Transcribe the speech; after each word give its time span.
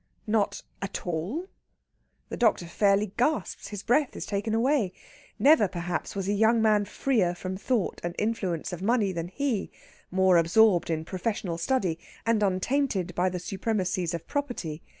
not 0.25 0.63
at 0.81 1.05
all?" 1.05 1.45
The 2.29 2.35
doctor 2.35 2.65
fairly 2.65 3.13
gasps; 3.17 3.67
his 3.67 3.83
breath 3.83 4.15
is 4.15 4.25
taken 4.25 4.55
away. 4.55 4.93
Never 5.37 5.67
perhaps 5.67 6.15
was 6.15 6.27
a 6.27 6.33
young 6.33 6.59
man 6.59 6.85
freer 6.85 7.35
from 7.35 7.55
thought 7.55 8.01
and 8.03 8.15
influence 8.17 8.73
of 8.73 8.81
money 8.81 9.11
than 9.11 9.27
he, 9.27 9.69
more 10.09 10.37
absorbed 10.37 10.89
in 10.89 11.05
professional 11.05 11.59
study 11.59 11.99
and 12.25 12.41
untainted 12.41 13.13
by 13.13 13.29
the 13.29 13.37
supremacies 13.37 14.15
of 14.15 14.25
property. 14.25 14.81